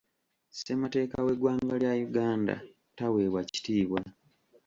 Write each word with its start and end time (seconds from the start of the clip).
Ssemateeka 0.53 1.17
w'eggwanga 1.25 1.73
lya 1.81 1.91
Uganda 2.07 2.55
taweebwa 2.97 3.41
kitiibwa. 3.51 3.99